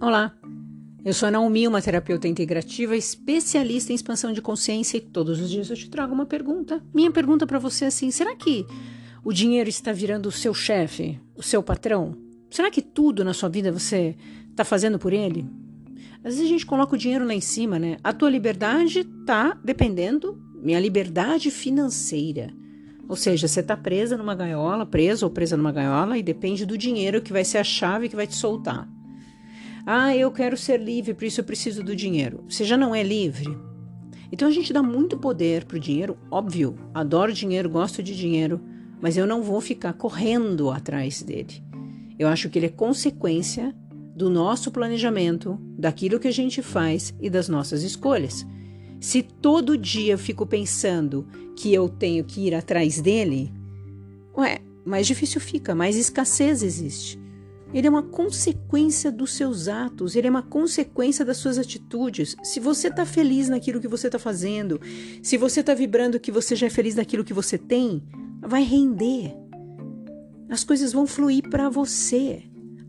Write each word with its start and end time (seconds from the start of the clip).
Olá, 0.00 0.36
eu 1.04 1.14
sou 1.14 1.28
a 1.28 1.30
Naomi, 1.30 1.68
uma 1.68 1.80
terapeuta 1.80 2.26
integrativa 2.26 2.96
especialista 2.96 3.92
em 3.92 3.94
expansão 3.94 4.32
de 4.32 4.42
consciência 4.42 4.96
e 4.96 5.00
todos 5.00 5.40
os 5.40 5.48
dias 5.48 5.70
eu 5.70 5.76
te 5.76 5.88
trago 5.88 6.12
uma 6.12 6.26
pergunta. 6.26 6.82
Minha 6.92 7.12
pergunta 7.12 7.46
para 7.46 7.60
você 7.60 7.84
é 7.84 7.88
assim: 7.88 8.10
será 8.10 8.34
que 8.34 8.66
o 9.24 9.32
dinheiro 9.32 9.68
está 9.68 9.92
virando 9.92 10.28
o 10.28 10.32
seu 10.32 10.52
chefe, 10.52 11.20
o 11.36 11.42
seu 11.42 11.62
patrão? 11.62 12.16
Será 12.50 12.70
que 12.70 12.82
tudo 12.82 13.24
na 13.24 13.32
sua 13.32 13.48
vida 13.48 13.70
você 13.70 14.16
está 14.50 14.64
fazendo 14.64 14.98
por 14.98 15.12
ele? 15.12 15.46
Às 16.24 16.34
vezes 16.34 16.42
a 16.42 16.48
gente 16.48 16.66
coloca 16.66 16.94
o 16.94 16.98
dinheiro 16.98 17.24
lá 17.24 17.34
em 17.34 17.40
cima, 17.40 17.78
né? 17.78 17.96
A 18.02 18.12
tua 18.12 18.30
liberdade 18.30 19.00
está 19.00 19.56
dependendo, 19.64 20.36
minha 20.60 20.80
liberdade 20.80 21.50
financeira. 21.50 22.52
Ou 23.08 23.16
seja, 23.16 23.46
você 23.46 23.60
está 23.60 23.76
presa 23.76 24.16
numa 24.16 24.34
gaiola, 24.34 24.84
preso 24.84 25.24
ou 25.24 25.30
presa 25.30 25.56
numa 25.56 25.72
gaiola, 25.72 26.18
e 26.18 26.22
depende 26.22 26.66
do 26.66 26.76
dinheiro 26.76 27.22
que 27.22 27.32
vai 27.32 27.44
ser 27.44 27.58
a 27.58 27.64
chave 27.64 28.08
que 28.08 28.16
vai 28.16 28.26
te 28.26 28.34
soltar. 28.34 28.88
Ah, 29.86 30.16
eu 30.16 30.30
quero 30.30 30.56
ser 30.56 30.80
livre, 30.80 31.12
por 31.12 31.24
isso 31.24 31.40
eu 31.40 31.44
preciso 31.44 31.82
do 31.82 31.94
dinheiro. 31.94 32.42
Você 32.48 32.64
já 32.64 32.76
não 32.76 32.94
é 32.94 33.02
livre? 33.02 33.54
Então 34.32 34.48
a 34.48 34.50
gente 34.50 34.72
dá 34.72 34.82
muito 34.82 35.18
poder 35.18 35.64
para 35.64 35.76
o 35.76 35.80
dinheiro, 35.80 36.16
óbvio. 36.30 36.74
Adoro 36.94 37.32
dinheiro, 37.32 37.68
gosto 37.68 38.02
de 38.02 38.16
dinheiro, 38.16 38.60
mas 39.00 39.16
eu 39.16 39.26
não 39.26 39.42
vou 39.42 39.60
ficar 39.60 39.92
correndo 39.92 40.70
atrás 40.70 41.22
dele. 41.22 41.62
Eu 42.18 42.28
acho 42.28 42.48
que 42.48 42.58
ele 42.58 42.66
é 42.66 42.70
consequência 42.70 43.74
do 44.16 44.30
nosso 44.30 44.70
planejamento, 44.70 45.58
daquilo 45.78 46.18
que 46.18 46.28
a 46.28 46.32
gente 46.32 46.62
faz 46.62 47.14
e 47.20 47.28
das 47.28 47.48
nossas 47.48 47.82
escolhas. 47.82 48.46
Se 49.00 49.22
todo 49.22 49.76
dia 49.76 50.14
eu 50.14 50.18
fico 50.18 50.46
pensando 50.46 51.26
que 51.56 51.74
eu 51.74 51.90
tenho 51.90 52.24
que 52.24 52.46
ir 52.46 52.54
atrás 52.54 53.02
dele, 53.02 53.52
ué, 54.34 54.60
mais 54.84 55.06
difícil 55.06 55.40
fica, 55.40 55.74
mais 55.74 55.94
escassez 55.94 56.62
existe. 56.62 57.23
Ele 57.74 57.88
é 57.88 57.90
uma 57.90 58.04
consequência 58.04 59.10
dos 59.10 59.34
seus 59.34 59.66
atos, 59.66 60.14
ele 60.14 60.28
é 60.28 60.30
uma 60.30 60.42
consequência 60.42 61.24
das 61.24 61.38
suas 61.38 61.58
atitudes. 61.58 62.36
Se 62.40 62.60
você 62.60 62.86
está 62.86 63.04
feliz 63.04 63.48
naquilo 63.48 63.80
que 63.80 63.88
você 63.88 64.06
está 64.06 64.18
fazendo, 64.18 64.80
se 65.20 65.36
você 65.36 65.58
está 65.58 65.74
vibrando 65.74 66.20
que 66.20 66.30
você 66.30 66.54
já 66.54 66.68
é 66.68 66.70
feliz 66.70 66.94
naquilo 66.94 67.24
que 67.24 67.34
você 67.34 67.58
tem, 67.58 68.00
vai 68.40 68.62
render. 68.62 69.34
As 70.48 70.62
coisas 70.62 70.92
vão 70.92 71.04
fluir 71.04 71.50
para 71.50 71.68
você. 71.68 72.44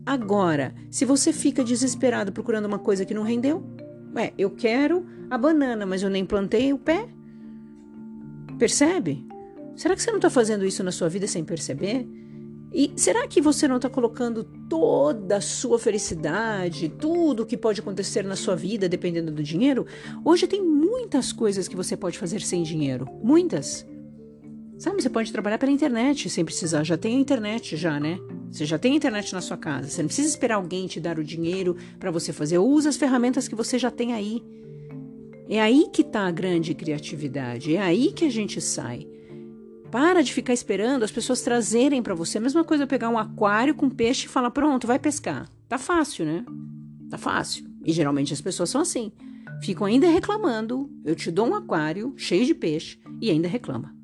Agora, 0.06 0.72
se 0.88 1.04
você 1.04 1.32
fica 1.32 1.64
desesperado 1.64 2.30
procurando 2.30 2.66
uma 2.66 2.78
coisa 2.78 3.04
que 3.04 3.12
não 3.12 3.24
rendeu, 3.24 3.64
ué, 4.14 4.32
eu 4.38 4.50
quero 4.50 5.04
a 5.28 5.36
banana, 5.36 5.84
mas 5.84 6.04
eu 6.04 6.08
nem 6.08 6.24
plantei 6.24 6.72
o 6.72 6.78
pé. 6.78 7.08
Percebe? 8.56 9.26
Será 9.74 9.96
que 9.96 10.02
você 10.02 10.10
não 10.10 10.18
está 10.18 10.30
fazendo 10.30 10.64
isso 10.64 10.84
na 10.84 10.92
sua 10.92 11.08
vida 11.08 11.26
sem 11.26 11.44
perceber? 11.44 12.08
E 12.72 12.92
será 12.96 13.26
que 13.26 13.40
você 13.40 13.66
não 13.66 13.76
está 13.76 13.88
colocando 13.88 14.44
toda 14.68 15.36
a 15.36 15.40
sua 15.40 15.78
felicidade, 15.78 16.88
tudo 16.88 17.42
o 17.42 17.46
que 17.46 17.56
pode 17.56 17.80
acontecer 17.80 18.24
na 18.24 18.36
sua 18.36 18.54
vida 18.54 18.88
dependendo 18.88 19.32
do 19.32 19.42
dinheiro? 19.42 19.86
Hoje 20.24 20.46
tem 20.46 20.62
muitas 20.62 21.32
coisas 21.32 21.68
que 21.68 21.76
você 21.76 21.96
pode 21.96 22.18
fazer 22.18 22.40
sem 22.40 22.62
dinheiro. 22.62 23.08
Muitas. 23.22 23.86
Sabe, 24.78 25.00
você 25.00 25.08
pode 25.08 25.32
trabalhar 25.32 25.56
pela 25.56 25.72
internet 25.72 26.28
sem 26.28 26.44
precisar. 26.44 26.84
Já 26.84 26.98
tem 26.98 27.16
a 27.16 27.20
internet, 27.20 27.76
já, 27.76 27.98
né? 27.98 28.18
Você 28.50 28.66
já 28.66 28.78
tem 28.78 28.92
a 28.92 28.96
internet 28.96 29.32
na 29.32 29.40
sua 29.40 29.56
casa. 29.56 29.88
Você 29.88 30.02
não 30.02 30.08
precisa 30.08 30.28
esperar 30.28 30.56
alguém 30.56 30.86
te 30.86 31.00
dar 31.00 31.18
o 31.18 31.24
dinheiro 31.24 31.76
para 31.98 32.10
você 32.10 32.32
fazer. 32.32 32.58
Usa 32.58 32.90
as 32.90 32.96
ferramentas 32.96 33.48
que 33.48 33.54
você 33.54 33.78
já 33.78 33.90
tem 33.90 34.12
aí. 34.12 34.42
É 35.48 35.60
aí 35.60 35.88
que 35.90 36.02
está 36.02 36.26
a 36.26 36.30
grande 36.30 36.74
criatividade. 36.74 37.74
É 37.74 37.80
aí 37.80 38.12
que 38.12 38.24
a 38.24 38.30
gente 38.30 38.60
sai. 38.60 39.06
Para 39.90 40.22
de 40.22 40.32
ficar 40.32 40.52
esperando 40.52 41.04
as 41.04 41.10
pessoas 41.10 41.42
trazerem 41.42 42.02
para 42.02 42.14
você. 42.14 42.38
A 42.38 42.40
mesma 42.40 42.64
coisa 42.64 42.84
eu 42.84 42.88
pegar 42.88 43.08
um 43.08 43.18
aquário 43.18 43.74
com 43.74 43.88
peixe 43.88 44.26
e 44.26 44.28
falar: 44.28 44.50
pronto, 44.50 44.86
vai 44.86 44.98
pescar. 44.98 45.48
Tá 45.68 45.78
fácil, 45.78 46.24
né? 46.26 46.44
Tá 47.08 47.16
fácil. 47.16 47.64
E 47.84 47.92
geralmente 47.92 48.32
as 48.32 48.40
pessoas 48.40 48.70
são 48.70 48.80
assim. 48.80 49.12
Ficam 49.62 49.86
ainda 49.86 50.08
reclamando. 50.08 50.90
Eu 51.04 51.14
te 51.14 51.30
dou 51.30 51.46
um 51.46 51.54
aquário 51.54 52.12
cheio 52.16 52.44
de 52.44 52.54
peixe 52.54 52.98
e 53.20 53.30
ainda 53.30 53.48
reclama. 53.48 53.94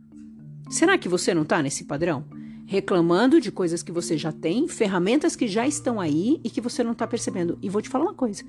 Será 0.70 0.96
que 0.96 1.08
você 1.08 1.34
não 1.34 1.44
tá 1.44 1.62
nesse 1.62 1.84
padrão? 1.84 2.24
Reclamando 2.64 3.40
de 3.40 3.52
coisas 3.52 3.82
que 3.82 3.92
você 3.92 4.16
já 4.16 4.32
tem, 4.32 4.66
ferramentas 4.68 5.36
que 5.36 5.46
já 5.46 5.66
estão 5.66 6.00
aí 6.00 6.40
e 6.42 6.48
que 6.48 6.60
você 6.60 6.82
não 6.82 6.94
tá 6.94 7.06
percebendo. 7.06 7.58
E 7.60 7.68
vou 7.68 7.82
te 7.82 7.88
falar 7.88 8.04
uma 8.04 8.14
coisa: 8.14 8.44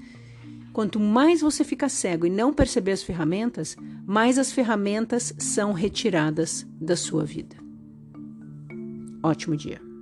Quanto 0.74 1.00
mais 1.00 1.40
você 1.40 1.64
fica 1.64 1.88
cego 1.88 2.26
e 2.26 2.32
não 2.32 2.52
perceber 2.52 2.94
as 2.94 3.04
ferramentas, 3.04 3.78
mais 4.06 4.40
as 4.40 4.52
ferramentas 4.52 5.34
são 5.38 5.72
retiradas 5.72 6.66
da 6.82 6.98
sua 6.98 7.24
vida. 7.24 7.56
Ótimo 9.22 9.56
dia. 9.56 9.93